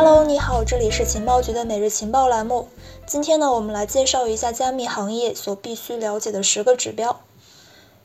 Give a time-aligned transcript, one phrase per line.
[0.00, 2.68] Hello，你好，这里是情报局的每日情报栏目。
[3.04, 7.18] 今天呢，我们来介绍一下加密行业所必须了解的十个指标。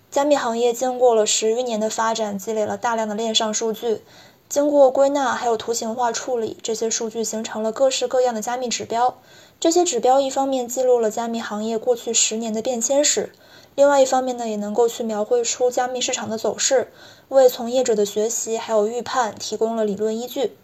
[0.10, 4.02] 加密行业经过了十余年的发展，积累了大量的链上数据，
[4.50, 9.20] 经过归纳还有图形化处理，这些数据形成了各式各样的加密指标。
[9.60, 13.32] 这些指标一方面记录了加密行业过去十年的变迁史，
[13.76, 16.92] 另外一方面呢，也能够去描绘出加密市场的走势，
[17.30, 20.58] 为从业者的学习还有预判提供了理论依据。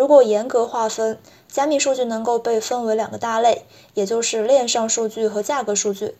[0.00, 6.14] 如果严格划分，加密数据能够被分为两个大类，也就是链上数据和价格数据。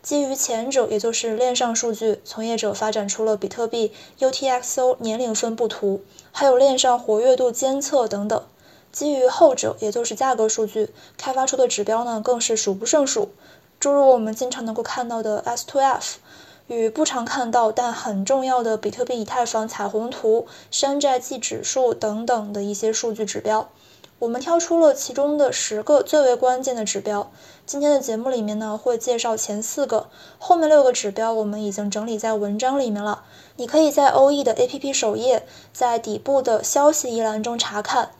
[0.00, 6.00] 基于前者，也就是链上数据，从业者发展出了比特币 UTXO 年龄分布图，
[6.32, 8.42] 还有链上活跃度监测等等。
[8.90, 13.28] 基于后者，也就是价格数据，开发出的指标呢更是数不胜数，
[13.78, 16.14] 诸如我们经常能够看到的 S2F，
[16.68, 23.68] 与不常看到但很重要的比特币以太坊彩虹图、山寨记指数等等的一些数据指标。
[24.18, 27.30] 我们挑出了其中的十个最为关键的指标。
[27.64, 33.22] 今天的节目里面呢，会介绍前四个，后面六个指标我们已经整理在文章里面了。
[33.56, 38.10] 你可以在 OE 的 APP 首页，在底部的消息一栏中查看。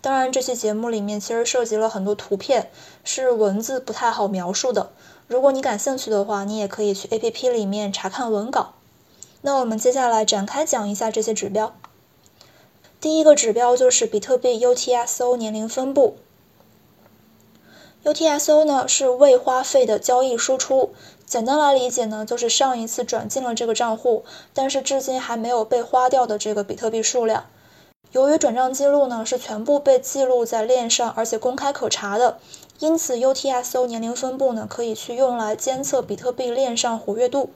[0.00, 2.70] 当然，这期节目里面其实涉及了很多图片，
[3.04, 4.90] 是文字不太好描述的。
[5.28, 8.74] 如果你感兴趣的话，你也可以去 APP 里面查看文稿。
[9.42, 11.74] 那我们接下来展开讲一下这些指标。
[13.00, 16.16] 第一个指标就是比特币 U T S O 年龄分布。
[18.04, 24.24] U T S O 呢是未花费的交易输出，简单来理解呢，就是上一次转进了这个账户，
[24.54, 27.46] 但是至今还没有被花掉的这个比特币数量。
[28.12, 32.38] 由于转账记录呢是全部被记录在链上，而且公开可查的，
[32.78, 37.50] 因此 UTXO 年龄分布呢可以去用来监测比特币链上活跃度。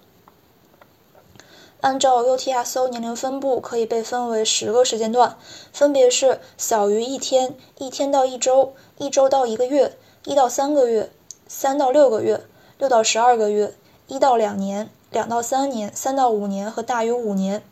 [1.80, 5.38] 按照 UTXO 年龄分布，可以被分为十个时间段，
[5.72, 11.10] 分别是小于一天、一天到一周、一周到一个月、一到三个月、
[11.46, 12.42] 三到六个月、
[12.76, 13.72] 六到十二个月、
[14.08, 17.62] 一到两年、两到三年、三到五年和大于五年。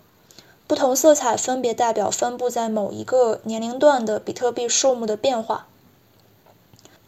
[0.69, 5.67] 不同色彩分别代表分布在某一个年龄段的比特币数目的变化。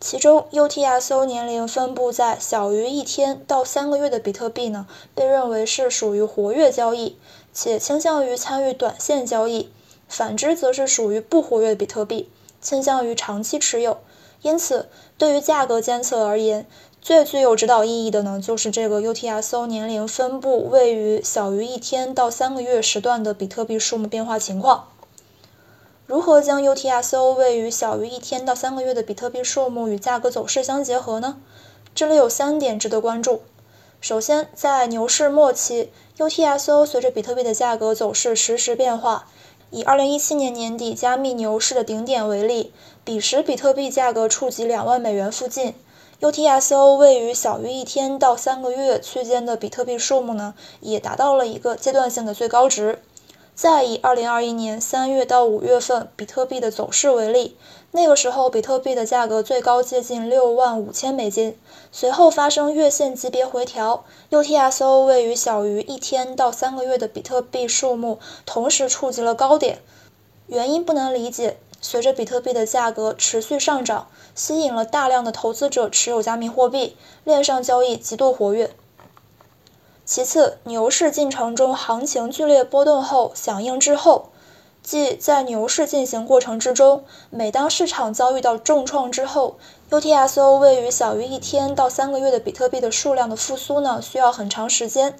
[0.00, 7.19] 其中，UTXO 年龄分布在小于一天到三个月的比特币呢，被认为是属于活跃交易，
[7.53, 9.69] 且倾向于参与短线交易；
[10.09, 12.31] 反之，则是属于不活跃比特币，
[12.62, 13.99] 倾向于长期持有。
[14.41, 14.88] 因此，
[15.19, 16.66] 对于价格监测而言，
[17.03, 24.88] 最具有指导意义的呢，就是这个 U T S O 年龄分布位于小于一天到三个月时段的比特币数目变化情况。
[26.06, 31.38] 如何将 U T S O 位于小于一天到三个月的比特币数目与价格走势相结合呢？
[31.94, 33.41] 这里有三点值得关注。
[34.03, 39.27] 首先，在牛市末期，U T S O 随着比特币的价格走势实时变化。
[39.71, 42.72] 以2017年年底加密牛市的顶点为例，
[43.05, 45.75] 彼时比特币价格触及两万美元附近。
[46.20, 52.98] UTSO 位于小于一天到三个月区间的比特币数目呢，也达到了一个阶段性的最高值。
[53.54, 57.56] 再以二零二一年三月到五月份比特币的走势为例，
[57.92, 61.58] 那个时候比特币的价格最高接近六万五千美金，
[61.91, 69.78] 随后发生月线级别回调，UTSO 位于小于一天到三个月的比特币数目同时触及了高点，
[70.48, 71.56] 原因不难理解。
[71.80, 78.70] 随着比特币的价格持续上涨，吸引了大量的投资者持有加密货币，链上交易极度活跃。
[80.04, 84.30] 其次，牛市进程中行情剧烈波动后响应滞后，
[84.82, 89.56] 即在牛市进行过程之中，每当市场遭遇到重创之后
[89.90, 95.16] ，UTS O 位于小于一天到三个月的比特币的数量的复苏呢，需要很长时间。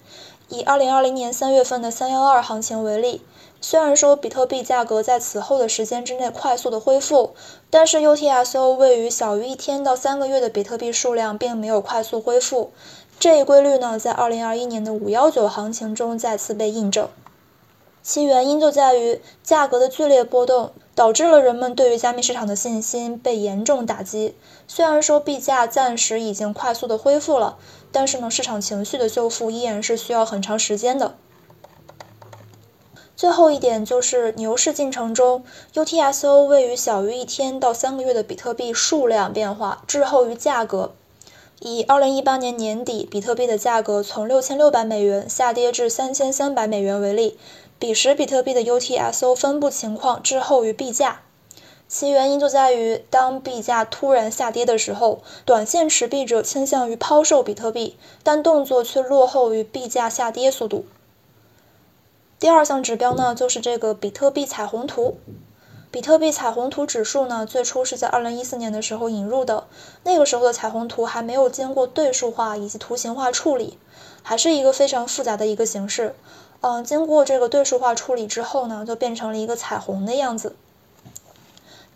[0.49, 3.22] 以2020年3月份的312行情为例。
[3.62, 7.34] 虽然说比特币价格在此后的时间之内快速的恢复，
[7.69, 12.72] 但是 UTXO 位于小于一天到三个月的比特币数量并没有快速恢复。
[13.19, 17.09] 这一规律呢，在2021年的519行情中再次被印证。
[18.03, 24.35] 其原因就在于价格的剧烈波动，导致了人们对于加密市场的信心被严重打击。
[24.67, 27.58] 虽然说币价暂时已经快速的恢复了，
[27.93, 31.14] 但是呢，市场情绪的修复依然是需要很长时间的。
[33.20, 35.44] 最后一点就是牛市进程中
[35.75, 40.93] ，UTSO 位于小于一天到三个月的比特币数量变化滞后于价格。
[41.58, 47.38] 以2018年年底比特币的价格从6600美元下跌至3300美元为例，
[47.78, 51.20] 彼时比特币的 UTSO 分布情况滞后于币价。
[51.87, 60.87] 其原因就在于，当币价突然下跌的时候，短线持币者倾向于抛售比特币，但动作却落后于币价下跌速度。
[62.40, 65.19] 第二项指标呢，就是这个比特币彩虹图。
[65.90, 69.64] 比特币彩虹图指数呢，最初是在二零一四年的时候引入的，
[70.04, 73.76] 那个时候的彩虹图还没有经过对数化以及图形化处理，
[74.22, 76.14] 还是一个非常复杂的一个形式。
[76.62, 80.56] 嗯，经过这个对数化处理之后呢，就变成了一个彩虹的样子。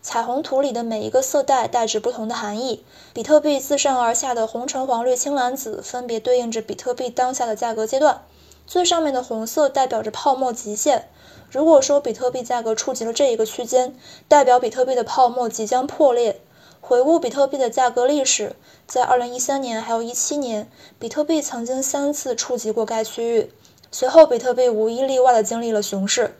[0.03, 8.21] 彩虹图里的每一个色带代指不同的含义，比特币自上而下的红橙黄绿青蓝紫分别对应着比特币当下的价格阶段。
[8.67, 11.05] 最上面的红色代表着泡沫极限，
[11.51, 13.97] 如果说比特币价格触及了这一个区间，
[14.27, 16.41] 代表比特币的泡沫即将破裂。
[16.81, 18.57] 回顾比特币的价格历史，
[18.87, 23.51] 在2013年还有一七年，比特币曾经三次触及过该区域。
[23.91, 26.37] 随后，比特币无一例外的经历了熊市。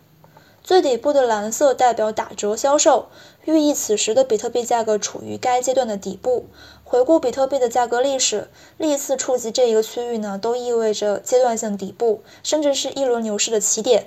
[0.63, 3.09] 最底部的蓝色代表打折销售，
[3.45, 6.47] 寓意此时的比特币价格处于该阶段的底部。
[6.95, 8.49] 回顾比特币的价格历史，
[8.79, 14.07] 历次触及这一个区域呢，都意味着阶段性底部，甚至是一轮牛市的起点。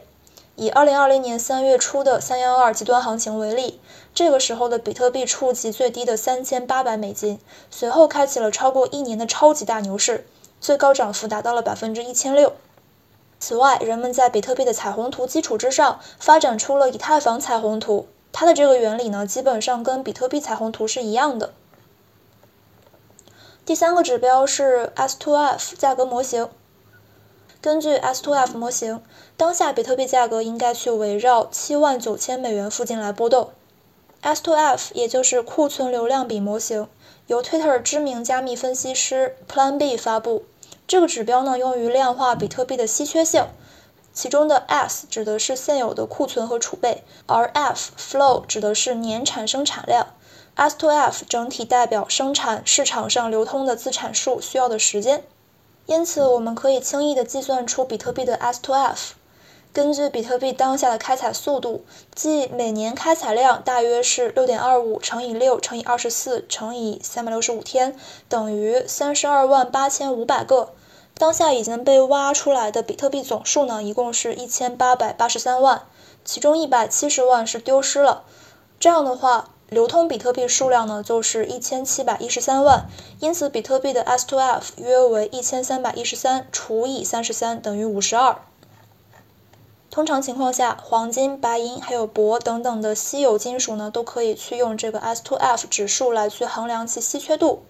[0.56, 3.81] 以2020年3月初的312极端行情为例，
[4.16, 10.25] 这个时候的比特币触及最低的3800美金，随后开启了超过一年的超级大牛市，
[10.62, 12.54] 最高涨幅达到了百分之一千六。
[13.38, 18.07] 此外，人们在比特币的彩虹图基础之上，发展出了以太坊彩虹图。
[18.31, 21.51] 它的这个原理呢，基本上跟比特币彩虹图是一样的。
[23.68, 26.48] 第三个指标是 S2F 价格模型。
[27.60, 29.04] 根据 S2F 模型，
[29.36, 33.50] 当下比特币价格应该去围绕七万九千美元附近来波动。
[34.24, 36.88] S2F 也就是库存流量比模型，
[37.25, 40.46] 由 Twitter 知名加密分析师 Plan B 发布。
[40.88, 43.48] 这个指标呢，用于量化比特币的稀缺性，
[44.14, 50.08] 其中的 S 指的是现有的库存和储备，而 F Flow 指的是年产生产量。
[50.57, 55.24] S to F 整体代表生产市场上流通的资产数需要的时间，
[55.86, 59.13] 因此我们可以轻易的计算出比特币的 S to F。
[59.71, 67.95] 根据比特币当下的开采速度，即每年开采量大约是六点二五乘以六乘以二十四乘以三百六十五天，
[68.27, 70.74] 等于三十二万八千五百个。
[71.13, 75.83] 当下已经被挖出来的比特币总数呢，一共是一千八百八十三万，
[76.25, 78.24] 其中一百七十万是丢失了。
[78.80, 82.88] 这样的话，流通比特币数量呢就是一千七百一十三万，
[83.19, 88.38] 因此比特币的 S to F 约为一千三百一十三除以三十三等于五十二。
[89.90, 97.64] 通常情况下，黄金、白银还有铂等等的稀有金属呢，都可以去用这个 S to F 指数来去衡量其稀缺度。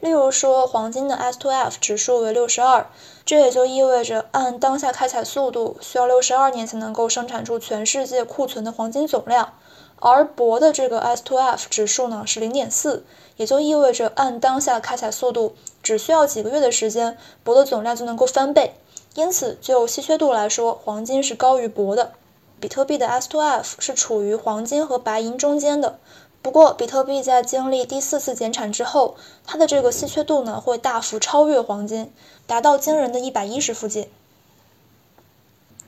[0.00, 2.86] 例如说，黄金的 S to F 指数为六十二，
[3.26, 9.54] 这也就意味着按当下开采速度，需要六十二年才能够生产出全世界库存的黄金总量。
[10.04, 13.06] 而铂的这个 S to F 指数呢是零点四，
[13.38, 18.74] 也就意味着按当下开采速度，只需要几个月的时间，铂的总量就能够翻倍。
[19.14, 22.12] 因此，就稀缺度来说，黄金是高于铂的。
[22.60, 25.98] 比特币的 S to F 是处于黄金和白银中间的。
[26.42, 29.16] 不过，比特币在经历第四次减产之后，
[29.46, 32.12] 它的这个稀缺度呢会大幅超越黄金，
[32.46, 34.10] 达到惊人的一百一十附近。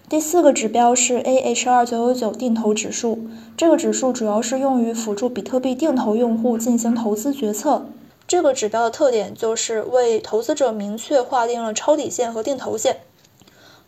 [0.08, 3.26] 第四个指标是 AH2999 定投指数，
[3.56, 7.86] 这个指数主要是用于辅助比特币定投用户进行投资决策。
[8.28, 12.98] 这个指标的特点就是为投资者明确划定了抄底线和定投线。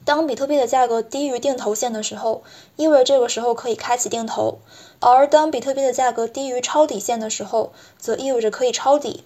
[0.05, 2.43] 当比特币的价格低于定投线的时候，
[2.75, 4.59] 意味着这个时候可以开启定投；
[4.99, 9.22] 而当比特币的价格低于抄底线的时候，则意味着可以抄底。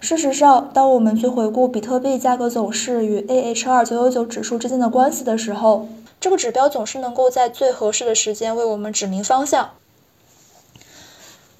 [0.00, 5.86] 事实上，当我们去回顾比特币价格走势与 AH2999 指数之间的关系的时候，
[6.20, 9.70] 这个指标总是能够在最合适的时间为我们指明方向。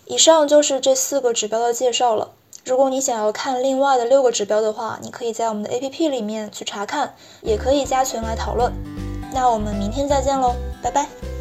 [0.06, 2.32] 以上就是这四个指标的介绍了。
[2.64, 8.72] 如果你想要看另外的六个指标的话，你可以在我们的 APP 里面去查看，也可以加群来讨论。
[9.32, 11.35] 那我们明天再见喽，拜拜。